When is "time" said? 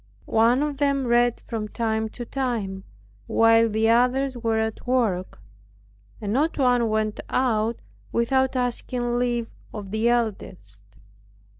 1.67-2.09, 2.25-2.85